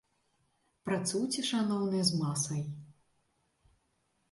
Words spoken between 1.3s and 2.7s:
шаноўныя, з масай!